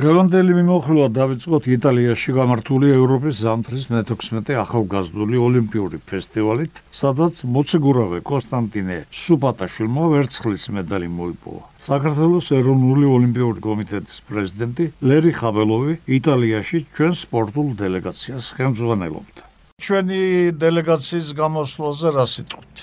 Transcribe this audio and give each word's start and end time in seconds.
დღევანდელი 0.00 0.54
მიმოხილვა 0.56 1.06
დავიწყოთ 1.12 1.66
იტალიაში 1.76 2.32
გამართული 2.32 2.88
ევროპის 2.96 3.40
ზამთრის 3.44 3.82
მე-16 3.92 4.54
ახალგაზრდული 4.62 5.36
ოლიმპიური 5.46 5.98
ფესტივალით, 6.08 6.80
სადაც 7.00 7.42
მოციგურავე 7.56 8.22
კონსტანტინე 8.30 8.96
სუპატაშვილმა 9.24 10.04
ვერცხლის 10.14 10.64
მედალი 10.78 11.08
მოიპოვა. 11.18 11.62
საქართველოს 11.84 12.48
ეროვნული 12.60 13.06
ოლიმპიური 13.12 13.60
კომიტეტის 13.68 14.18
პრეზიდენტი 14.24 14.84
ლერი 15.04 15.32
ხაბელოვი 15.36 15.94
იტალიაში 16.16 16.78
ჩვენ 16.96 17.12
სპორტულ 17.20 17.68
დელეგაციას 17.84 18.44
ხელმძღვანელობდა. 18.56 19.42
ჩვენი 19.84 20.20
დელეგაციის 20.64 21.28
გამოსვლაზე 21.36 22.08
რა 22.16 22.24
სიტყვით? 22.24 22.76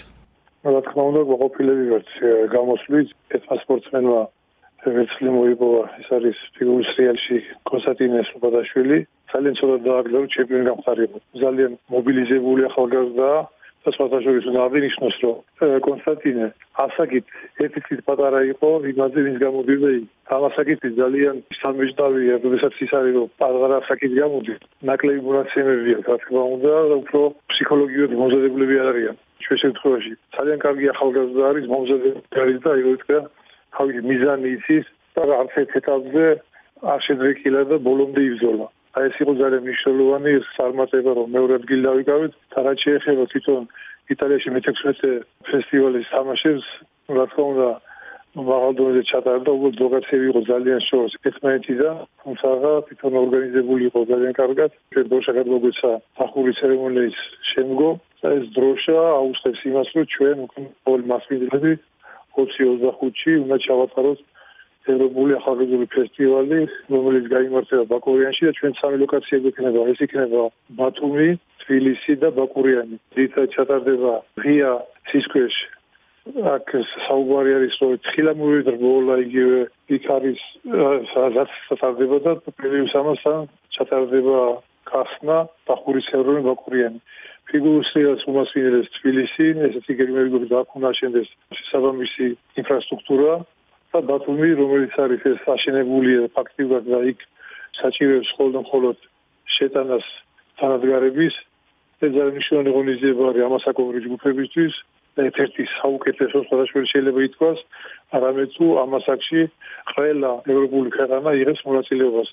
რა 0.70 0.82
თქმა 0.86 1.04
უნდა, 1.10 1.22
გვაყოფილები 1.34 1.86
ვართ 1.98 2.10
გამოსვლით. 2.54 3.08
ერთმა 3.34 3.56
სპორტსმენმა 3.66 4.22
ვერცხლი 4.86 5.30
მოიპოვა 5.34 5.84
ეს 6.02 6.10
არის 6.18 6.40
ფიგურის 6.58 6.92
რეალში 7.00 7.38
კონსტანტინე 7.70 8.24
სუბადაშვილი 8.32 8.98
ძალიან 9.34 9.56
ცოტა 9.60 9.78
დააგდო 9.88 10.20
ჩემპიონი 10.36 10.66
გამხარიყო 10.70 11.18
ძალიან 11.44 11.72
მობილიზებული 11.96 12.68
ახალგაზრდა 12.70 13.32
და 13.88 13.92
სხვათაშორის 13.96 14.46
უნდა 14.52 14.62
აღინიშნოს 14.68 15.18
რომ 15.24 15.38
კონსტანტინე 15.88 16.48
ასაკით 16.84 17.26
ერთით 17.66 18.02
პატარა 18.08 18.42
იყო 18.54 18.70
იმაზე 18.92 19.20
ვის 19.28 19.38
გამოდიოდა 19.44 19.92
ამ 20.36 20.42
ასაკით 20.50 20.82
ძალიან 21.02 21.36
სამეჯდავია 21.62 22.36
როდესაც 22.44 22.74
ის 22.86 22.92
არის 23.00 23.16
რომ 23.18 23.32
პატარა 23.42 23.80
ასაკით 23.82 24.14
გამოდის 24.22 24.60
ნაკლები 24.92 25.22
მონაცემებია 25.28 25.98
რა 26.08 26.18
თქმა 26.24 26.44
უნდა 26.56 26.74
უფრო 27.02 27.22
ფსიქოლოგიურად 27.54 28.12
მომზადებლები 28.22 28.76
არ 28.84 28.90
არიან. 28.92 29.16
ჩვენ 29.48 29.58
შემთხვევაში 29.64 30.14
ძალიან 30.36 30.60
კარგი 30.66 30.88
ახალგაზრდა 30.94 31.44
არის 31.52 31.66
მომზადებელი 31.74 32.42
არის 32.44 32.58
და 32.66 32.72
ეგ 32.82 32.88
ვიტყვი 33.78 34.02
თავის 34.02 34.06
მიზანი 34.10 34.50
იცის 34.58 34.86
და 35.16 35.24
არც 35.42 35.54
ერთ 35.62 35.72
ეტაპზე 35.80 36.26
არ 36.94 37.00
შეძრეკილა 37.08 37.62
და 37.70 37.76
ბოლომდე 37.88 38.22
იბრძოლა. 38.28 38.68
აი 38.98 39.04
ეს 39.10 39.16
იყო 39.22 39.34
ძალიან 39.42 39.64
მნიშვნელოვანი 39.66 40.32
წარმატება 40.58 41.12
რომ 41.18 41.28
მეორე 41.36 41.54
ადგილი 41.60 41.82
დავიკავეთ 41.90 42.32
და 42.54 42.60
რაც 42.68 42.78
შეეხება 42.86 43.24
თვითონ 43.34 43.62
იტალიაში 44.14 44.50
მე-16 44.56 45.02
ფესტივალის 45.48 46.08
თამაშებს, 46.14 46.66
რა 47.18 47.26
თქმა 47.30 47.46
უნდა, 47.54 47.70
მაღალ 48.38 48.74
დონეზე 48.78 49.04
ჩატარდა, 49.12 49.50
უბრალოდ 49.58 49.76
ზოგადად 49.82 50.22
იყო 50.30 50.42
ძალიან 50.52 50.82
შორს 50.88 51.14
ერთმანეთიდან, 51.28 51.96
თუმცა 52.22 52.48
თვითონ 52.88 53.14
ორგანიზებული 53.24 53.84
იყო 53.90 54.00
ძალიან 54.12 54.34
კარგად. 54.42 54.70
ჩვენ 54.94 55.06
დროშა 55.12 55.32
გადმოგვეცა 55.40 55.92
ახური 56.26 56.52
ცერემონიის 56.60 57.18
შემდგომ 57.52 57.96
და 58.22 58.28
ეს 58.38 58.46
დროშა 58.58 58.98
აუხსნებს 59.22 59.62
იმას, 59.70 59.88
რომ 59.96 60.06
ჩვენ 60.16 60.38
უკვე 60.46 60.62
პოლ 60.86 61.00
მასმედიები 61.12 61.72
2025-ში 62.38 63.32
უნდა 63.44 63.58
ჩავატაროთ 63.68 64.20
ევროპული 64.88 65.36
ახალგაზრდული 65.38 65.88
ფესტივალი, 65.94 66.60
რომელიც 66.94 67.26
გამართება 67.34 67.84
ბაკურიანში 67.92 68.44
და 68.48 68.52
ჩვენ 68.60 68.74
სამი 68.80 68.98
ლოკაცია 69.04 69.38
გვექნება, 69.44 69.82
ეს 69.92 70.00
იქნება 70.06 70.44
ბათუმი, 70.80 71.30
თბილისი 71.64 72.14
და 72.24 72.30
ბაკურიანი. 72.40 72.96
ძირითადად 73.16 73.50
ჩატარდება 73.58 74.14
ღია 74.44 74.72
სისქვეშ 75.12 75.56
აქ 76.28 76.68
საუბარი 77.08 77.52
არის 77.58 77.76
რომ 77.82 77.92
თხილამური 78.04 78.60
დროლა 78.68 79.16
იგივე 79.26 79.60
იქ 79.96 80.06
არის 80.16 80.40
სადაც 81.14 81.50
ჩატარდება 81.68 82.18
და 82.26 82.32
პრემიუმ 82.58 82.88
სამასთან 82.92 83.48
ჩატარდება 83.76 84.40
კასნა 84.92 85.38
ბახურის 85.68 86.08
ევროპული 86.16 86.42
ბაკურიანი. 86.48 87.00
ფიგურაციას 87.48 88.22
უმასპინძლებს 88.28 88.90
თბილისი, 88.98 89.46
ესეთი 89.68 89.94
გერმანული 90.00 90.48
დაქმნა 90.52 90.90
შენდეს 91.00 91.28
შესაბამისი 91.58 92.28
ინფრასტრუქტურა 92.62 93.34
და 93.94 94.00
ბათუმი, 94.10 94.50
რომელიც 94.62 94.94
არის 95.04 95.22
ეს 95.32 95.42
აშენებულია 95.56 96.28
ფაქტიურად 96.38 96.84
და 96.92 97.00
იქ 97.12 97.20
საჭიროებს 97.80 98.32
ხოლმე 98.38 98.60
მხოლოდ 98.68 98.98
შეტანას 99.58 100.06
თანადგარების 100.60 101.36
ძალიან 102.02 102.34
მნიშვნელოვანი 102.34 102.72
ღონისძიება 102.76 103.24
არის 103.30 103.46
ამასაკომრი 103.48 104.00
ჯგუფებისთვის 104.06 104.74
და 105.18 105.22
ერთ-ერთი 105.30 105.64
საუკეთესო 105.78 106.38
სხვადასხვა 106.46 106.82
შეიძლება 106.94 107.22
ითქვას, 107.28 107.60
არამედ 108.18 108.50
თუ 108.58 108.66
ამასაკში 108.84 109.42
ყველა 109.94 110.32
ევროპული 110.54 110.90
ქვეყანა 110.98 111.30
იღებს 111.42 111.62
მონაწილეობას. 111.68 112.30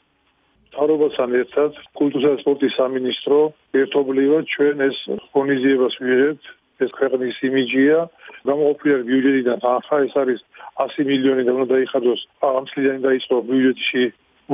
თავრობასთან 0.75 1.35
ერთად 1.41 1.79
კულტურა 1.99 2.35
და 2.35 2.41
სპორტის 2.43 2.77
სამინისტრო 2.79 3.39
ერთობლივად 3.81 4.45
ჩვენ 4.55 4.85
ეს 4.89 4.99
ღონისძიებას 5.35 5.95
ვიღებთ 6.05 6.45
ეს 6.85 6.91
ქვეყნის 6.99 7.37
იმიჯია. 7.49 7.99
გამოყოფილი 8.45 8.95
ბიუჯეტიდან 9.09 9.59
ახლა 9.65 9.97
ეს 10.07 10.15
არის 10.23 10.41
100 10.85 11.07
მილიონი 11.11 11.43
და 11.47 11.53
უნდა 11.57 11.67
დაიხადოს 11.75 12.21
ამ 12.51 12.65
წლიდან 12.71 12.99
დაიწყო 13.07 13.37
ბიუჯეტში 13.51 14.03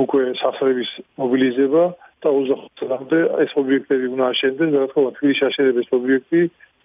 უკვე 0.03 0.21
სასწრების 0.41 0.91
მობილიზება 1.19 1.83
და 2.23 2.29
25 2.37 2.69
წლამდე 2.79 3.19
ეს 3.43 3.51
ობიექტები 3.61 4.05
უნდა 4.13 4.25
აშენდეს 4.31 4.71
და 4.73 4.77
რა 4.79 4.87
თქმა 4.91 5.03
უნდა 5.03 5.17
თბილისში 5.17 5.43
აშენების 5.49 5.91
ობიექტი 5.97 6.41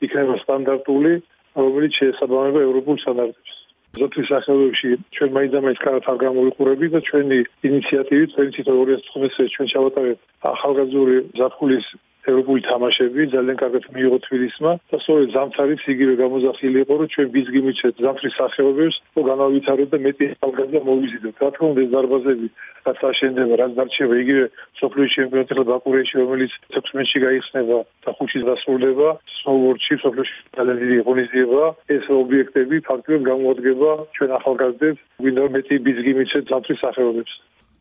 იქნება 0.07 0.35
სტანდარტული 0.45 1.13
რომელიც 1.61 1.93
შეესაბამება 2.01 2.61
ევროპულ 2.67 2.97
სტანდარტებს 3.05 3.56
ზოთის 3.97 4.29
სახელებში 4.33 4.91
ჩვენ 5.17 5.31
მაინც-მაინც 5.37 5.79
კარგად 5.85 6.09
არ 6.13 6.19
გამოვიყურები 6.25 6.87
და 6.95 7.01
ჩვენი 7.09 7.39
ინიციატივით 7.69 8.35
ჩვენ 8.37 8.49
თვითონ 8.57 8.77
2015 8.83 9.37
წელს 9.37 9.55
ჩვენ 9.57 9.69
ჩავატარეთ 9.75 10.19
ახალგაზრდული 10.53 11.17
ზაფხულის 11.41 11.87
ევროპული 12.31 12.61
თამაშები 12.67 13.23
ძალიან 13.35 13.57
კარგად 13.63 13.85
მიიღო 13.95 14.19
თბილისმა 14.27 14.73
და 14.93 14.97
სწორედ 15.03 15.29
ზამთრით 15.37 15.83
იგივე 15.95 16.15
გამოზახილი 16.23 16.77
იყო 16.85 16.95
რომ 17.01 17.09
ჩვენ 17.15 17.29
ბიზგი 17.37 17.61
მიცეთ 17.67 17.95
ზამთრის 18.05 18.35
სახეობებს 18.41 18.97
და 19.17 19.21
განავითაროთ 19.31 19.89
და 19.95 19.99
მეტი 20.07 20.27
ახალგაზრდა 20.35 20.81
მოვიზიდოთ. 20.89 21.35
რა 21.43 21.51
თქმა 21.55 21.67
უნდა 21.71 21.81
ეს 21.87 21.91
დარბაზები 21.95 22.47
რაც 22.87 22.99
აშენდება 23.11 23.55
რაც 23.63 23.73
დარჩება 23.79 24.15
იგივე 24.23 24.45
სოფლის 24.81 25.11
ჩემპიონატი 25.17 25.65
ბაკურიაში 25.73 26.15
რომელიც 26.23 26.53
16-ში 26.77 27.19
გაიხსნება 27.27 27.79
და 28.07 28.11
ხუთში 28.17 28.41
დასრულდება 28.51 29.09
სნოუბორდში 29.39 29.95
სოფლის 30.03 30.31
ძალიან 30.57 30.77
დიდი 30.83 30.99
ღონისძიება. 31.07 31.65
ეს 31.97 32.05
ობიექტები 32.23 32.77
ფაქტობრივად 32.89 33.23
გამოადგება 33.31 33.91
ჩვენ 34.15 34.31
ახალგაზრდებს 34.39 35.01
ვინდა 35.25 35.45
მეტი 35.57 35.75
ბიზგი 35.87 36.13
მიცეთ 36.19 36.45
ზამთრის 36.51 36.81
სახეობებს. 36.87 37.33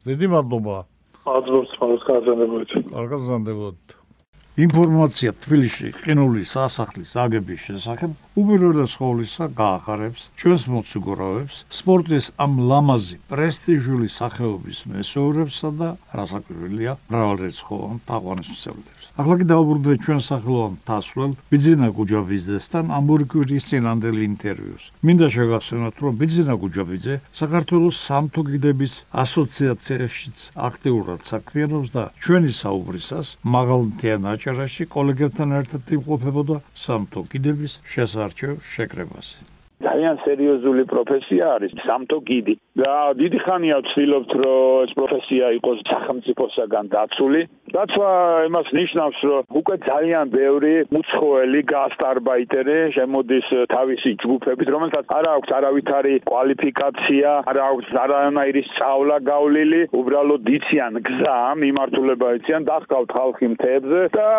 დიდი 0.09 0.27
მადლობა. 0.35 0.77
აზრობს 1.25 1.71
მაგას 1.81 2.03
გაზანდებოდეთ 2.05 2.73
კარგად 2.93 3.21
ზანდებოდეთ 3.29 4.04
ინფორმაცია 4.55 5.31
თბილისში 5.43 5.89
ყინულის 5.95 6.51
სასახლის 6.55 7.09
აგების 7.23 7.63
შესახებ 7.63 8.13
უპირველეს 8.41 8.93
ყოვლისა 9.01 9.47
გაახარებს 9.57 10.23
ჩვენს 10.39 10.67
მოციგორავებს 10.75 11.57
სპორტის 11.79 12.31
ამ 12.45 12.55
ლამაზი 12.71 13.19
პრესტიჟული 13.33 14.07
სახეობის 14.19 14.79
მესოურებსა 14.95 15.73
და 15.83 15.89
რასაკვირველია 16.21 16.99
მრავალრიცხოვან 17.11 17.99
თაყვანისმცემლებს 18.07 18.95
ახლა 19.15 19.35
კი 19.39 19.45
დაუბრუნდეთ 19.47 19.99
ჩვენ 20.03 20.19
სახელოვან 20.27 20.73
თასვლელ 20.83 21.33
ბიძინა 21.51 21.87
გუჯაბიძესთან 21.95 22.85
ამურკვირის 22.99 23.63
წინანდელი 23.69 24.21
ინტერვიუს. 24.27 24.83
მინდა 25.07 25.27
შეგახსენოთ 25.35 25.95
რომ 26.03 26.13
ბიძინა 26.19 26.55
გუჯაბიძე 26.59 27.15
საქართველოს 27.39 27.95
სამთო 27.95 28.41
გიდების 28.51 28.93
ასოციაციაშიც 29.23 30.37
აქტიურად 30.67 31.19
საქმიანობს 31.31 31.89
და 31.95 32.03
ჩვენი 32.19 32.51
საუბრისას 32.59 33.27
მაღალმთიან 33.55 34.21
აჭარაში 34.45 34.85
კოლეგებთან 34.93 35.53
ერთად 35.57 35.91
იმყოფებოდა 35.95 36.55
სამთო 36.77 37.21
კიდების 37.31 37.73
შესარჩევ 37.93 38.51
შეკრებაზე. 38.73 39.37
ძალიან 39.85 40.15
სერიოზული 40.25 40.83
პროფესია 40.91 41.45
არის 41.55 41.73
სამთო 41.85 42.17
გიდი 42.29 42.55
და 42.81 42.91
დიდი 43.21 43.39
ხანია 43.45 43.77
ვცდილობთ 43.81 44.31
რომ 44.41 44.85
ეს 44.85 44.91
პროფესია 44.99 45.45
იყოს 45.57 45.79
სახელმწიფოსაგან 45.89 46.85
დაცული 46.93 47.41
დაცვა 47.75 48.09
იმას 48.47 48.67
ნიშნავს 48.79 49.19
რომ 49.29 49.55
უკვე 49.59 49.75
ძალიან 49.85 50.31
ბევრი 50.35 50.73
უცხოელი 50.99 51.61
გასტარბაიტერი 51.71 52.77
შემოდის 52.95 53.47
თავისი 53.73 54.11
ჯგუფებით 54.23 54.69
რომელთაც 54.75 55.11
არ 55.17 55.25
აქვს 55.35 55.53
არავითარი 55.59 56.13
კვალიფიკაცია 56.29 57.33
არ 57.51 57.59
აქვს 57.65 57.89
არანაირი 58.03 58.61
სწავლა 58.69 59.17
გავლილი 59.31 59.81
უბრალოდ 60.01 60.51
იციან 60.55 61.01
გზა 61.09 61.37
მიმართულება 61.63 62.31
იციან 62.39 62.69
დახკავთ 62.71 63.09
ხალხი 63.17 63.51
მთებზე 63.55 64.01
და 64.15 64.29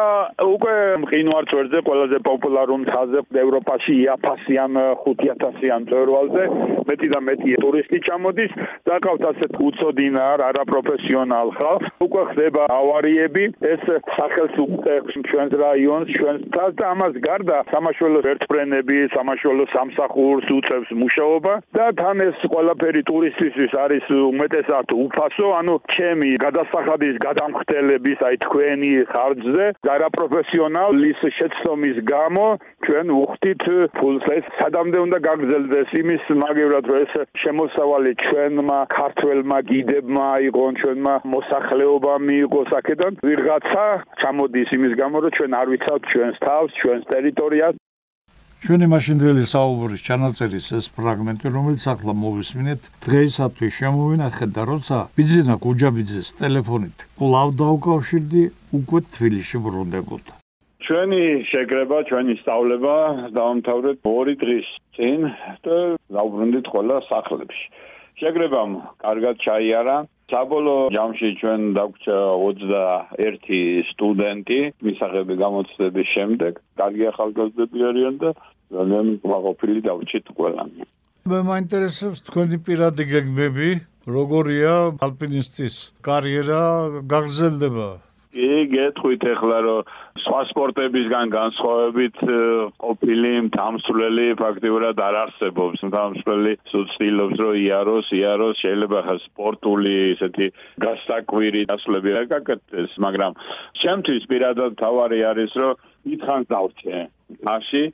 უკვე 0.46 0.74
მყინვარწვერზე 1.04 1.84
ყველაზე 1.90 2.18
პოპულარულ 2.30 2.78
მთაზე 2.86 3.24
ევროპაში 3.44 3.92
იაფასიან 4.06 4.80
5000-იან 5.04 5.86
მწვერვალზე 5.86 6.44
მეტი 6.86 7.08
და 7.12 7.20
მეტი 7.28 7.56
ტურისტი 7.62 7.98
ჩამოდის. 8.06 8.52
და 8.86 8.96
ყავთ 9.02 9.22
ასეთ 9.30 9.52
უცოდინარ 9.66 10.38
არაპროფესიონალ 10.48 11.48
ხალხს. 11.58 11.86
უკვე 12.06 12.22
ხდება 12.30 12.62
ავარიები 12.70 13.25
გუნდები 13.26 13.44
ეს 13.66 13.82
სახელს 14.16 14.54
უყურებს 14.62 15.14
ჩვენს 15.28 15.52
რაიონს 15.60 16.08
ჩვენს 16.16 16.42
თავს 16.54 16.74
და 16.78 16.84
ამას 16.94 17.14
გარდა 17.26 17.56
სამაშველო 17.70 18.20
ერთფრენები 18.32 18.98
სამაშველო 19.14 19.64
სამსახურს 19.74 20.46
უწევს 20.56 20.90
მუშაობა 21.02 21.52
და 21.76 21.86
თან 22.00 22.16
ეს 22.26 22.38
ყველაფერი 22.52 23.02
ტურისტისთვის 23.10 23.72
არის 23.84 24.04
უმეტესად 24.30 24.86
უფასო 25.06 25.46
ანუ 25.58 25.74
ჩემი 25.96 26.30
გადასახადის 26.44 27.16
გადამხდელების 27.26 28.18
აი 28.30 28.36
თქვენი 28.46 28.92
ხარჯზე 29.10 29.66
გარაპროფესიონალის 29.90 31.20
შეცდომის 31.38 31.98
გამო 32.06 32.46
ჩვენ 32.86 33.06
უხდით 33.10 33.62
ფულს. 33.98 34.24
ეს 34.36 34.46
სადამდე 34.60 34.98
უნდა 35.06 35.18
გაგრძელდეს. 35.26 35.88
იმის 36.00 36.24
მაგევრად 36.42 36.84
რომ 36.90 36.98
ეს 37.02 37.12
შემოსავალი 37.42 38.12
ჩვენმა 38.22 38.78
ქართველმა 38.94 39.58
გიდებმა 39.70 40.24
აიღონ 40.36 40.72
ჩვენმა 40.80 41.14
მოსახლეობა 41.34 42.12
მიიღოს 42.28 42.70
აქედან 42.78 43.15
ვიღაცა 43.24 43.84
ჩამოდის 44.20 44.68
იმის 44.76 44.94
გამო 45.00 45.16
რომ 45.24 45.34
ჩვენ 45.36 45.58
არ 45.60 45.66
ვიცავთ 45.72 46.02
ჩვენს 46.12 46.36
თავს 46.46 46.70
ჩვენს 46.80 47.04
ტერიტორიას 47.12 47.74
ჩვენი 48.66 48.86
მაშინდელი 48.92 49.44
საუბრის 49.52 50.06
ჩანაწერის 50.06 50.68
ეს 50.78 50.86
ფრაგმენტი 50.96 51.52
რომელიც 51.56 51.82
ახლა 51.92 52.12
მოვისმინეთ 52.22 52.88
დღეისათვის 53.06 53.76
შემოვინახეთ 53.80 54.50
და 54.56 54.62
როცა 54.72 54.98
ბიძინა 55.18 55.54
გუჯაბიძეს 55.66 56.28
ტელეფონით 56.40 56.96
კვლავ 57.20 57.48
დაუკავშირდი 57.60 58.42
უკვე 58.80 58.98
თბილისში 59.14 59.56
ბრუნდებოდა 59.68 60.32
ჩვენი 60.86 61.22
შეკრება, 61.50 61.96
ჩვენი 62.08 62.34
სწავლება 62.40 62.94
დაამთავრეთ 63.34 63.96
2 64.06 64.34
დღის 64.42 64.68
წინ 64.94 65.20
და 65.66 65.76
დაუბრუნდით 66.16 66.66
ყველა 66.74 66.96
სახლებში. 67.10 67.64
შეკრებამ 68.20 68.70
კარგად 69.02 69.34
ჩაიარა. 69.46 69.96
საბოლოო 70.32 70.86
ჯამში 70.90 71.28
ჩვენ 71.40 71.60
დაგვჭა 71.76 72.18
21 72.42 73.58
სტუდენტი 73.90 74.58
მისაღები 74.86 75.34
გამოცდების 75.42 76.08
შემდეგ. 76.14 76.52
კარგი 76.80 77.04
ახალგაზრდები 77.12 77.84
არიან 77.90 78.14
და 78.22 78.30
ძალიან 78.74 79.06
მაღალფილი 79.22 79.80
დავრჩით 79.86 80.26
ყველანი. 80.34 80.82
მე 81.30 81.38
მაინტერესებს 81.50 82.22
თქვენი 82.26 82.56
პირადი 82.66 83.04
გეგმები, 83.12 83.70
როგორია 84.06 84.74
ალპინისტის 85.06 85.76
კარიერა 86.02 86.62
გაგრძელდება? 87.10 87.88
კი, 88.36 88.50
გეტყვით 88.72 89.22
ახლა 89.32 89.58
რომ 89.66 89.88
სხვა 90.24 90.40
სპორტებისგან 90.50 91.32
განსხვავებით 91.32 92.18
ყოფილი 92.82 93.32
თამსვლელი 93.56 94.26
ფაქტიურად 94.42 95.00
არ 95.08 95.18
არსებობს. 95.24 95.84
თამსვლელი 95.96 96.52
სუცილობს 96.72 97.42
რომ 97.44 97.54
იაროს, 97.64 98.06
იაროს 98.20 98.60
შეიძლება 98.62 99.00
ხა 99.08 99.16
სპორტული 99.24 99.94
ესეთი 100.12 100.48
გასაკვირი 100.84 101.62
ასლები 101.76 102.16
არ 102.20 102.26
გაკეთდეს, 102.34 102.92
მაგრამ 103.06 103.32
ჩემთვის 103.82 104.28
პირადად 104.30 104.78
თავარი 104.82 105.20
არის 105.32 105.52
რომ 105.56 105.72
ითხან 106.16 106.40
დავრჩე. 106.52 106.98
მაშინ 107.46 107.86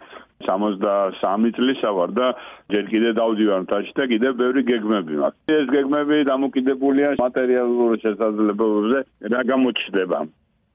63 0.48 1.52
წლისა 1.56 1.90
ვარ 1.96 2.10
და 2.18 2.26
ჯერ 2.72 2.84
კიდე 2.92 3.10
დავდივარ 3.20 3.64
მთაში 3.66 3.92
და 3.98 4.04
კიდე 4.12 4.28
ბევრი 4.40 4.62
გეგმები 4.70 5.14
მაქვს. 5.22 5.56
ეს 5.56 5.66
გეგმები 5.76 6.16
დამოკიდებულია 6.32 7.08
მატერიალურ 7.22 7.90
შესაძლებლობებზე, 8.04 8.98
რა 9.32 9.40
გამოჩნდება. 9.52 10.18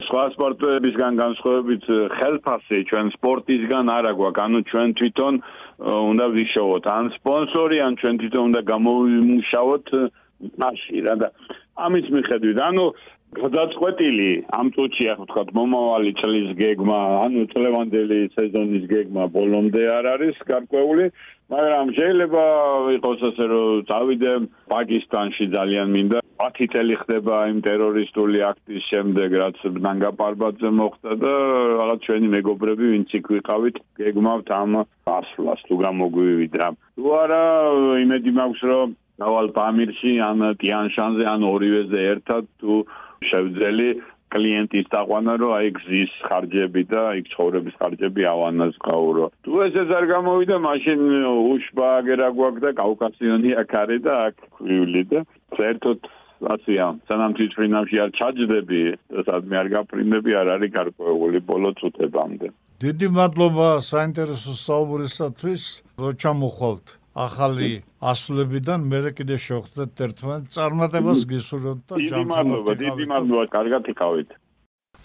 სხვა 0.07 0.23
სპორტებისგან 0.37 1.13
განსხვავებით 1.17 1.85
ხელფასი 2.17 2.77
ჩვენ 2.89 3.07
სპორტისგან 3.17 3.85
არა 3.97 4.11
გვაქვს, 4.19 4.43
ანუ 4.45 4.59
ჩვენ 4.71 4.89
თვითონ 4.99 5.33
უნდა 6.11 6.25
ვიშოვოთ 6.37 6.85
ან 6.97 7.05
სპონსორი, 7.17 7.77
ან 7.87 7.93
ჩვენ 8.01 8.15
თვითონ 8.21 8.43
უნდა 8.49 8.61
გამოვიმუშავოთ 8.71 9.87
მაშინ 10.61 11.01
რა 11.07 11.15
და 11.21 11.27
ამის 11.77 12.07
მიხედვით, 12.13 12.57
ანუ 12.69 12.85
გადაწყვეტილი 13.35 14.29
ამ 14.55 14.69
წუთში 14.75 15.09
ახლა 15.11 15.25
ვთქვათ 15.27 15.49
მომავალი 15.57 16.11
წლის 16.19 16.51
გეგმა, 16.61 16.99
ანუ 17.25 17.41
წლევანდელი 17.51 18.19
სეზონის 18.37 18.85
გეგმა 18.91 19.27
ბოლომდე 19.35 19.83
არ 19.97 20.05
არის 20.13 20.37
გარკვეული, 20.47 21.09
მაგრამ 21.51 21.91
შეიძლება 21.97 22.43
იყოს 22.97 23.19
ასე 23.31 23.45
რომ 23.51 23.83
წავიდე 23.91 24.31
პაკისტანში 24.71 25.45
ძალიან 25.57 25.87
მინდა. 25.97 26.19
10 26.37 26.69
წელი 26.69 26.95
ხდება 27.01 27.35
იმ 27.49 27.59
ტერორისტული 27.65 28.41
აქტის 28.45 28.83
შემდეგ 28.93 29.29
რაც 29.41 29.57
ნანგა 29.85 30.11
პარბაძე 30.19 30.69
მოხდა 30.79 31.15
და 31.23 31.33
რაღაც 31.79 31.99
ჩვენი 32.05 32.27
მეგობრები 32.35 32.85
ვინც 32.93 33.15
იქ 33.17 33.25
ვიყავით 33.33 33.77
გეგმავთ 34.01 34.51
ამ 34.61 34.77
ასლას 35.17 35.65
თუ 35.65 35.75
გამოგვივიდა 35.81 36.67
თუ 36.77 37.15
არა 37.23 37.41
იმედი 38.05 38.31
მაქვს 38.37 38.61
რომ 38.69 38.93
დავალ 39.17 39.47
პამირში 39.57 40.13
ან 40.29 40.45
ტიანშანზე 40.61 41.25
ან 41.33 41.41
ორივეზე 41.49 41.99
ერთად 42.13 42.45
თუ 42.61 42.73
შევძელი 43.29 43.89
კლიენტის 44.33 44.87
დაყვანა 44.91 45.33
რომ 45.39 45.51
აი 45.57 45.69
გზის 45.77 46.13
ხარჯები 46.27 46.83
და 46.91 47.03
იქ 47.19 47.29
ცხოვრების 47.31 47.75
ხარჯები 47.79 48.23
ავანას 48.27 48.75
ყავრო. 48.83 49.29
თუ 49.47 49.53
ესეც 49.67 49.89
არ 49.97 50.05
გამოვიდა, 50.11 50.55
მაშინ 50.67 50.99
უშბა 51.53 51.87
აგერა 51.99 52.27
გვაქვს 52.35 52.63
და 52.65 52.71
კავკასიონი 52.81 53.51
აქ 53.63 53.71
არის 53.81 54.01
და 54.03 54.13
აქ 54.27 54.35
ქვილი 54.57 55.03
და 55.11 55.19
საერთოდ 55.55 55.99
რაცია, 56.43 56.83
სანამ 57.07 57.31
თვითფრინავში 57.37 57.97
არ 58.03 58.11
ჩაჯდები, 58.19 58.81
სადმე 59.25 59.55
არ 59.61 59.67
გაფრინდები, 59.73 60.31
არ 60.41 60.47
არის 60.55 60.71
გარკვეული 60.75 61.39
ბოლო 61.47 61.71
წუთებამდე. 61.79 62.51
დიდი 62.83 63.07
მადლობა 63.09 63.67
საინტერესო 63.81 64.53
საუბრისათვის, 64.53 65.63
რო 65.97 66.09
ჩამოხვალთ. 66.21 66.96
ახალი 67.25 67.69
ასვლებიდან 68.11 68.89
მე 68.91 68.99
კიდე 69.17 69.37
შევხვდეთ 69.45 70.01
ერთმანეთს 70.07 70.57
წარმატებას 70.57 71.21
გისურვებთ 71.31 71.83
და 71.89 71.95
ჯანმრთელობა. 71.95 72.17
დიდი 72.17 72.25
მადლობა, 72.33 72.71
დიდი 72.83 73.05
მადლობა, 73.13 73.45
კარგად 73.55 73.83
იკავით. 73.93 74.29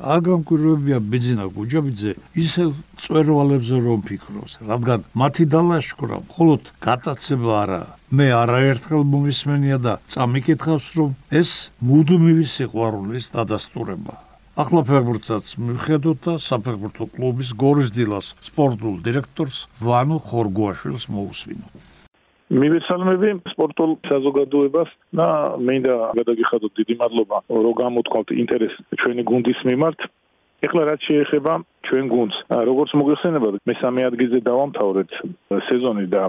აგამკურებია 0.03 0.99
ბიძინა 1.13 1.47
გუჯაბიძე 1.57 2.13
ისე 2.43 2.65
წვერვალებზე 3.03 3.77
რომ 3.87 4.01
ფიქრობს, 4.09 4.53
რადგან 4.71 5.05
მათი 5.21 5.45
დალაშქრა 5.53 6.17
მხოლოდ 6.27 6.63
გატაცება 6.87 7.53
არა. 7.63 7.83
მე 8.17 8.27
არაერთხელ 8.43 9.03
მომისმენია 9.13 9.79
და 9.87 9.95
წამიკითხავს, 10.13 10.87
რომ 10.99 11.11
ეს 11.41 11.51
მუდმივი 11.87 12.47
სიყვარულის 12.57 13.25
დადასტურება. 13.37 14.15
ახლა 14.53 14.81
ფეხბურთსაც 14.89 15.55
მიხედოთ 15.67 16.19
და 16.25 16.33
საფეხბურთო 16.49 17.05
კლუბის 17.15 17.51
გორის 17.63 17.89
დილას 17.97 18.27
სპორტულ 18.49 18.99
დირექტორს 19.07 19.57
ვანო 19.87 20.19
ხორგუაშვილს 20.29 21.05
მოусვინოთ. 21.15 21.92
მივესალმები 22.53 23.31
სპორტულ 23.53 23.93
საზოგადოებას 24.09 24.91
და 25.17 25.29
მინდა 25.69 25.95
გადაგიხადოთ 26.19 26.73
დიდი 26.81 26.95
მადლობა 27.03 27.39
რომ 27.49 27.75
გამოთქვათ 27.81 28.35
ინტერესს 28.43 28.99
ჩვენი 29.01 29.23
გუნდის 29.31 29.61
მიმართ. 29.71 30.01
ეხლა 30.63 30.83
რაც 30.87 31.01
შეეხება 31.09 31.53
ჩვენ 31.89 32.05
გუნდს, 32.13 32.37
როგორც 32.71 32.91
მოგეხსენებათ, 33.01 33.55
მესამე 33.67 34.01
ადგილზე 34.11 34.39
დავამთავრეთ 34.47 35.11
სეზონი 35.69 36.07
და 36.13 36.23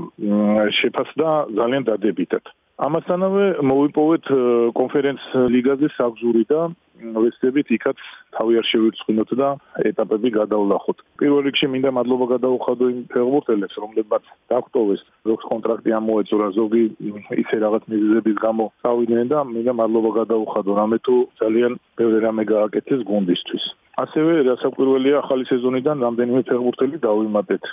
შეფასდა 0.80 1.28
ძალიან 1.60 1.84
დადებითად. 1.90 2.44
ამასთანავე 2.82 3.44
მოვიპოვეთ 3.70 4.30
კონფერენც 4.78 5.22
ლიგაზე 5.54 5.90
საგზური 5.94 6.42
და 6.50 6.62
ვეცდებით 7.14 7.70
იქაც 7.76 8.00
თავი 8.34 8.58
არ 8.62 8.66
შევირცხინოთ 8.70 9.32
და 9.38 9.50
ეტაპები 9.90 10.30
გადავლახოთ. 10.34 10.98
პირველ 11.20 11.42
რიგში 11.48 11.68
მინდა 11.74 11.92
მადლობა 11.98 12.26
გადაუხადო 12.34 12.90
იმ 12.94 13.02
ფეხბურთელებს, 13.14 13.78
რომლებმაც 13.84 14.24
დაგვტოვეს 14.54 15.02
ზოგს 15.30 15.46
კონტრაქტი 15.52 15.96
ამოეწურა, 16.00 16.48
ზოგი 16.58 16.84
ისე 17.44 17.56
რაღაც 17.66 17.84
მიზეზების 17.94 18.38
გამო 18.46 18.66
წავიდნენ 18.82 19.28
და 19.34 19.40
მინდა 19.54 19.74
მადლობა 19.82 20.12
გადაუხადო, 20.22 20.72
რამე 20.82 20.98
თუ 21.06 21.16
ძალიან 21.42 21.74
ბევრი 21.98 22.20
რამე 22.26 22.44
გააკეთეს 22.54 23.02
გუნდისთვის. 23.10 23.64
ასევე 24.02 24.32
დასაკვირველია 24.50 25.16
ახალი 25.22 25.44
სეზონიდან 25.50 25.98
რამდენიმე 26.06 26.42
ფეხბურთელი 26.50 26.98
დავიმატეთ. 27.08 27.64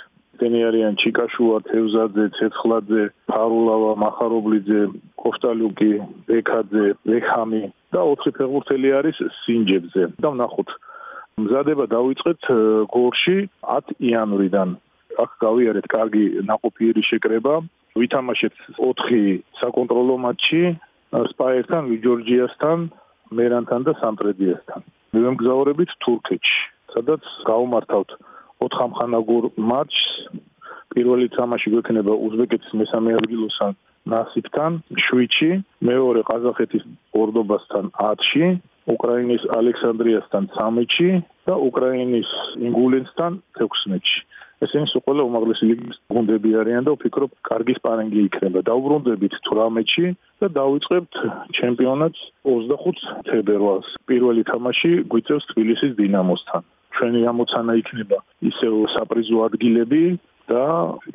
ესენი 0.41 0.61
არიან 0.65 0.95
ჩიკაშუა, 0.97 1.57
თევზაძე, 1.69 2.25
ცეცხლაძე, 2.33 3.03
ფარულავა, 3.29 3.91
მახარობლიძე, 4.01 4.81
კოსტალუკი, 5.21 5.91
ბეკაძე, 6.25 6.85
ლეხამი 7.05 7.63
და 7.93 8.01
ოთხი 8.01 8.31
ფეხბურთელი 8.37 8.89
არის 8.97 9.17
სინჯებზე. 9.45 10.03
და 10.17 10.29
ვნახოთ. 10.33 10.69
მზადება 11.45 11.85
დავიწყეთ 11.93 12.41
გორში 12.89 13.37
10 13.69 13.85
იანვრიდან. 14.01 14.69
აქ 15.21 15.29
გავიარეთ 15.45 15.87
კარგი 15.93 16.25
ნაყოფიერი 16.49 17.01
შეკრება. 17.05 17.53
ვითამაშეთ 18.01 18.55
4 18.81 19.45
საკონტროლო 19.61 20.15
მატჩი 20.25 20.63
სპაიერთან, 21.37 21.83
ვიჯორჯიასთან, 21.91 22.77
მერანთან 23.37 23.81
და 23.85 23.93
სამტრედიასთან. 24.01 24.81
მივემგზავრებით 25.13 25.91
თურქეთში, 26.01 26.61
სადაც 26.97 27.21
გავმართავთ 27.45 28.09
4 28.61 28.81
ამხანაგურ 28.87 29.43
მატჩს. 29.71 30.07
პირველი 30.91 31.27
თამაში 31.37 31.67
გვექნება 31.73 32.13
უზბეკეთის 32.25 32.71
მესამე 32.81 33.11
ადგილოსან 33.19 33.73
ნასიფთან, 34.11 34.71
შვიჩი, 35.05 35.51
მეორე 35.89 36.21
ყაზახეთის 36.29 36.83
ორდობასთან 37.21 37.91
10-ში, 38.01 38.45
უკრაინის 38.95 39.43
ალექსანდრიასთან 39.57 40.43
13-ში 40.57 41.09
და 41.47 41.55
უკრაინის 41.69 42.29
ინგულენსთან 42.67 43.31
16-ში. 43.59 44.19
ესენი 44.65 44.87
სულ 44.89 45.01
ყველა 45.05 45.23
უმაღლესი 45.25 45.67
ლიგის 45.69 45.97
გუნდები 46.13 46.49
არიან 46.61 46.85
და 46.85 46.91
ვფიქრობ, 46.93 47.31
კარგი 47.49 47.73
სპარინგი 47.77 48.19
იქნება. 48.29 48.59
დაუბრუნდებით 48.69 49.33
18-ში 49.41 50.05
და 50.41 50.47
დავიწყებთ 50.57 51.13
ჩემპიონატს 51.57 52.21
25 52.45 53.01
თებერვალს. 53.29 53.89
პირველი 54.09 54.43
თამაში 54.51 54.91
გვიწევს 55.09 55.49
თბილისის 55.53 55.97
დინამოსთან. 56.01 56.61
ჩვენი 56.97 57.21
ამოცანა 57.31 57.73
იქნება 57.81 58.17
ისევ 58.51 58.73
საპრიზო 58.95 59.43
ადგილები 59.47 60.03
და 60.51 60.63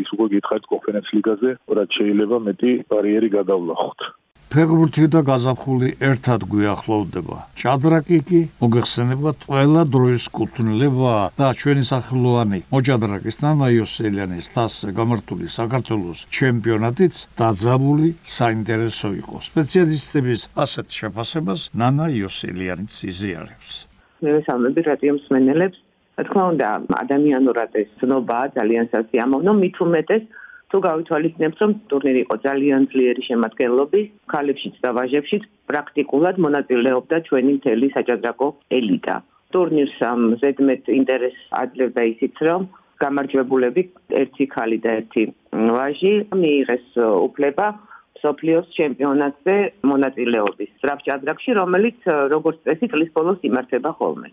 ის 0.02 0.09
უკვე 0.16 0.26
გითხარით 0.37 0.71
კონფერენც 0.73 1.06
ლიგაზე, 1.16 1.50
რაც 1.78 1.90
შეიძლება 1.99 2.37
მეტი 2.47 2.73
ბარიერი 2.92 3.28
გადავლახოთ. 3.38 4.00
ფეგბურთი 4.47 5.06
და 5.12 5.21
გაზაფხული 5.26 5.88
ერთად 6.09 6.45
გვიახლოვდება. 6.50 7.38
ჭადრაკი 7.61 8.18
კი 8.28 8.40
მოგეხსენებათ 8.62 9.47
ყველა 9.50 9.83
დროის 9.95 10.25
კუთვნილება 10.37 11.14
და 11.40 11.49
ჩვენი 11.61 11.85
სახელოვანი 11.90 12.61
მოჭადრაკის 12.71 13.37
ნანა 13.42 13.66
იოსელიანის 13.76 14.47
თასზე 14.54 14.95
გამართული 15.00 15.50
საქართველოს 15.59 16.23
ჩემპიონატიც 16.38 17.14
დაძაბული 17.42 18.09
საინტერესო 18.38 19.11
იყო. 19.23 19.37
სპეციალისტების 19.50 20.40
ასეთ 20.64 20.87
შეფასებას 21.00 21.61
ნანა 21.83 22.06
იოსელიანიც 22.21 22.95
იზიარებს. 23.11 23.75
მე 24.25 24.32
სამები 24.49 24.80
რადიო 24.88 25.12
მსმენელებს 25.18 25.78
რა 26.16 26.25
თქმა 26.26 26.44
უნდა 26.52 26.68
ადამიანურად 27.02 27.70
ეს 27.82 27.88
ცნობა 28.00 28.38
ძალიან 28.56 28.87
სასიამოვნო. 28.92 29.52
მით 29.62 29.76
უმეტეს 29.87 30.23
თუ 30.70 30.76
გავითვალისწინებთ 30.87 31.58
რომ 31.62 31.73
ტურნირი 31.90 32.20
იყო 32.25 32.37
ძალიან 32.46 32.87
ძლიერი 32.92 33.23
შემადგენლობის 33.28 34.06
ქალებშიც 34.32 34.75
და 34.85 34.90
ვაჟებშიც 34.99 35.42
პრაქტიკულად 35.70 36.37
მონაწილეობდა 36.44 37.16
ჩვენი 37.28 37.52
მთელი 37.58 37.87
საჭადრაკო 37.96 38.49
ელიტა. 38.78 39.16
ტურნირს 39.52 39.99
ამ 40.11 40.20
ზედმეტ 40.40 40.85
ინტერესს 41.00 41.42
აძლევდა 41.62 42.02
ისიც 42.12 42.37
რომ 42.49 42.62
გამარჯვებულები 43.02 43.82
ერთი 44.23 44.44
ქალი 44.56 44.78
და 44.85 44.90
ერთი 45.00 45.23
ვაჟი 45.76 46.12
მიიღეს 46.40 46.87
უფლება 47.28 47.66
სოფლიოს 48.23 48.66
ჩემპიონატზე 48.78 49.56
მონაწილეობის 49.90 50.73
სტრაფჭადრაკში 50.80 51.56
რომელიც 51.61 52.11
როგორც 52.35 52.58
წესი 52.66 52.90
წლის 52.94 53.11
ბოლოს 53.16 53.46
იმართება 53.50 53.92
ხოლმე 54.00 54.30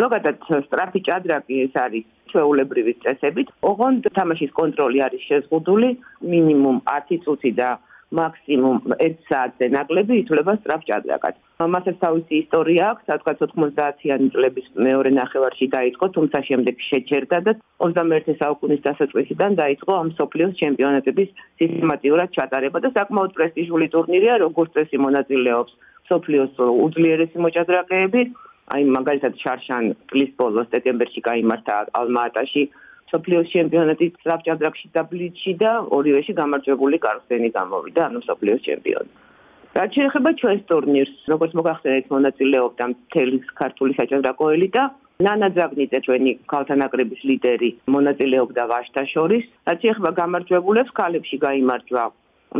ზოგადად 0.00 0.36
სტრაფი 0.66 1.00
ჭადრაკი 1.06 1.56
ეს 1.66 1.74
არის 1.84 2.04
ჩვეულებრივი 2.30 2.92
წესებით. 3.04 3.48
ოღონდ 3.70 4.06
თამაშის 4.18 4.50
კონტროლი 4.58 4.98
არის 5.06 5.22
შეზღუდული 5.30 5.88
მინიმუმ 6.32 6.78
10 6.90 7.18
წუთი 7.24 7.52
და 7.60 7.68
მაქსიმუმ 8.18 8.78
1 9.06 9.16
საათზე 9.28 9.66
ნაკლები 9.76 10.18
ითვლება 10.22 10.52
სტრაფ 10.60 10.82
ჭადრაკად. 10.90 11.34
მასაც 11.74 11.96
თავისი 12.04 12.34
ისტორია 12.42 12.82
აქვს, 12.92 13.06
სადღაც 13.10 13.38
90-იანი 13.44 14.28
წლების 14.34 14.66
მეორე 14.86 15.10
ნახევარში 15.20 15.66
დაიწყო, 15.76 16.06
თუმცა 16.16 16.38
შემდეგ 16.48 16.74
შეჩერდა 16.90 17.38
და 17.46 17.52
21 17.86 18.38
საუკუნის 18.42 18.84
დასაწყისიდან 18.88 19.58
დაიწყო 19.62 19.92
ამ 20.02 20.08
სოფლიოს 20.20 20.54
ჩემპიონატების 20.62 21.34
სისტემატიურად 21.62 22.28
ჩატარება 22.38 22.78
და 22.84 22.88
საკმაოდ 22.98 23.32
პრესტიჟული 23.38 23.86
ტურნირია, 23.94 24.34
როგორც 24.46 24.70
წესი 24.78 24.96
მონაწილეობს 25.06 25.72
სოფლიოს 26.10 26.54
უძლიერესი 26.86 27.38
მოჭადრაკეები. 27.44 28.22
აი 28.74 28.82
მაგალითად 28.96 29.34
შარშან 29.42 29.84
წლის 30.08 30.30
ბოლოს 30.40 30.68
დეკემბერში 30.72 31.20
გამართა 31.28 31.74
ალმაატაში 32.00 32.62
სოფლიოს 33.14 33.48
ჩემპიონატი 33.54 34.06
ტრაპჭადრაკში 34.24 34.88
და 34.94 35.02
ბლიჩში 35.10 35.52
და 35.62 35.72
ორივეში 35.94 36.32
გამარჯვებული 36.40 36.98
კარსენი 37.06 37.50
გამოვიდა 37.58 38.00
ანუ 38.10 38.20
სოფლიოს 38.26 38.66
ჩემპიონი. 38.66 39.10
რაც 39.78 39.90
შეეხება 39.98 40.30
ჩვენს 40.40 40.62
ტურნირს, 40.70 41.14
როგორც 41.30 41.52
მოგახსენეთ, 41.58 42.04
მონაწილეობდა 42.14 42.84
მთელი 42.90 43.38
ქართული 43.60 43.92
საჭადრაკო 44.00 44.44
ელიტა. 44.56 44.82
ნანა 45.24 45.48
ძაგნიძე 45.56 45.98
ჩვენი 46.06 46.30
ქალთანაკრების 46.50 47.20
ლიდერი 47.30 47.70
მონაწილეობდა 47.94 48.62
ვაშთა 48.72 49.02
შორის. 49.14 49.44
რაც 49.66 49.78
შეეხება 49.82 50.10
გამარჯვებულებს, 50.20 50.90
ქალებში 50.98 51.36
გამარჯვა 51.46 52.04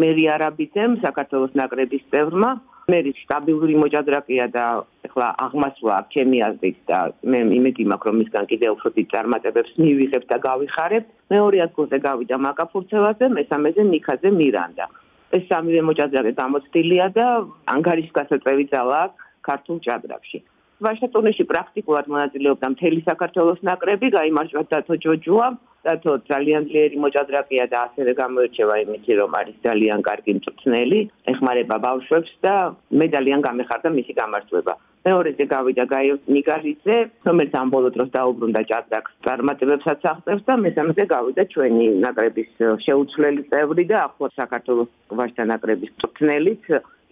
მერი 0.02 0.24
არაბიძემ, 0.34 0.92
საქართველოს 1.06 1.52
ნაკრების 1.60 2.02
წევრმა, 2.10 2.50
მერი 2.92 3.12
სტაბილური 3.22 3.74
მოჭადრაკეა 3.80 4.46
და 4.54 4.64
ეხლა 5.08 5.28
აღმასვლა 5.46 5.96
ჩემი 6.14 6.38
აზრით 6.48 6.78
და 6.90 6.98
მე 7.32 7.38
იმედი 7.58 7.84
მაქვს 7.92 8.08
რომ 8.08 8.16
მისგან 8.20 8.48
კიდევ 8.52 8.70
უფრო 8.76 8.88
დიდ 8.96 9.06
წარმატებებს 9.14 9.72
მივიღებ 9.84 10.24
და 10.32 10.36
გავიხარებ. 10.48 11.04
მეორე 11.34 11.58
ადგილზე 11.66 11.98
გავიდა 12.08 12.36
მაკაფურცევაძე, 12.46 13.26
მესამეზე 13.38 13.82
ნიქაძე 13.94 14.30
მირანდა. 14.40 14.86
ეს 15.34 15.44
სამივე 15.50 15.80
მოჭადრაკე 15.88 16.32
გამოცდილია 16.40 17.06
და 17.18 17.26
ანგარიშ 17.74 18.10
გასაწევი 18.18 18.64
ძალა 18.74 19.00
ქართულ 19.48 19.78
ჭადრაკში. 19.86 20.38
ვაშტატონში 20.82 21.44
პრაქტიკულად 21.50 22.06
მონაწილეობდა 22.10 22.66
მთელი 22.74 23.00
საქართველოს 23.06 23.60
ნაკრები, 23.68 24.10
გამარჯვა 24.16 24.62
დათო 24.74 24.94
ჯოჯუა. 25.04 25.46
დათო 25.84 26.12
ძალიან 26.32 26.62
ძლიერი 26.72 26.96
მოჭადრაკეა 27.04 27.66
და 27.68 27.78
ასევე 27.86 28.12
გამოირჩევა 28.20 28.74
იმით, 28.84 29.04
რომ 29.20 29.32
არის 29.40 29.56
ძალიან 29.66 30.00
კარგი 30.08 30.32
მწვრთნელი, 30.38 31.00
ეხმარება 31.32 31.76
ბავშვებს 31.86 32.32
და 32.40 32.54
მე 32.98 33.06
ძალიან 33.14 33.40
გამეხარდა 33.46 33.88
მისი 33.98 34.12
გამარჯვება. 34.20 34.74
მეორეზე 35.04 35.44
გავიდა 35.52 35.84
გაიო 35.94 36.14
ნიგარიძე, 36.34 36.96
რომელიც 37.28 37.52
ამ 37.60 37.68
ბოლო 37.74 37.88
დროს 37.96 38.08
დაუბრუნდა 38.16 38.62
ჭადრაკს, 38.70 39.12
წარმატებებსაც 39.26 40.00
აღწევს 40.12 40.42
და 40.48 40.54
მესამეზე 40.64 41.04
გავიდა 41.14 41.42
ჩვენი 41.52 41.86
ნაკრების 42.04 42.50
შეუცვლელი 42.88 43.42
წევრი 43.52 43.84
და 43.92 43.96
ახლა 44.08 44.28
საქართველოს 44.40 44.90
ვაჟთა 45.18 45.44
ნაკრების 45.52 45.90
მწვრთნელიც 45.92 46.62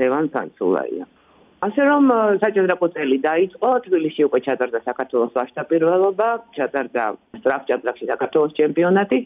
ლევან 0.00 0.26
ფანცულაია. 0.32 1.04
ასე 1.66 1.82
რომ 1.90 2.04
საჭადრაკო 2.42 2.86
წელი 2.94 3.18
დაიწყო 3.28 3.68
თბილისში 3.86 4.22
უკვე 4.28 4.40
ჩატარდა 4.48 4.78
საქართველოს 4.88 5.36
ვაჟთა 5.38 5.62
პირველობა 5.70 6.28
ჩატარდა 6.58 7.04
სტრაფჭადრაკში 7.38 8.10
საქართველოს 8.12 8.58
ჩემპიონატი. 8.58 9.20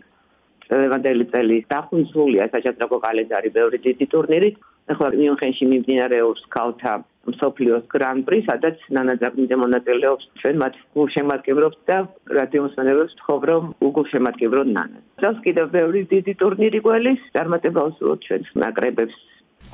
ლევანდელი 0.70 1.24
წელი 1.32 1.56
დახუნცულია 1.70 2.46
საჭადრაკო 2.54 2.98
კალენდარი 3.04 3.50
ბევრი 3.56 3.78
დიდი 3.86 4.06
ტურნირით 4.14 4.56
ახლა 4.94 5.08
მიუნხენში 5.18 5.64
მიმდინარეობს 5.72 6.42
ქალთა 6.54 6.92
მსოფლიოს 7.30 7.84
გრან-პრი 7.94 8.38
სადაც 8.48 8.82
ნანაძაგნიძე 8.96 9.56
მონაწილეობს 9.62 10.26
ჩვენ 10.42 10.60
მათ 10.62 10.74
გულშემატკივრობთ 10.98 11.78
და 11.90 11.96
რადიოსმენელებს 12.38 13.16
ვთხოვ 13.18 13.46
რომ 13.50 13.64
უგულშემატკივროთ 13.88 14.68
ნანა. 14.76 14.98
ეს 15.30 15.38
კიდევ 15.46 15.66
ბევრი 15.78 16.00
დიდი 16.14 16.32
ტურნირი 16.42 16.78
გველის 16.86 17.20
წარმატება 17.34 17.80
უსურვოთ 17.90 18.20
ჩვენს 18.26 18.48
ნაკრებებს 18.62 19.16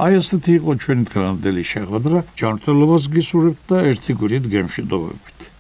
აი 0.03 0.17
ესეთი 0.19 0.55
იყო 0.59 0.75
ჩვენი 0.83 1.05
დღევანდელი 1.11 1.63
შეხვედრა. 1.73 2.23
ჯანმრთელობას 2.43 3.07
გისურვებთ 3.15 3.71
და 3.71 3.83
ერთი 3.93 4.19
გვერდით 4.23 4.51
გემშვიდობებით. 4.57 5.52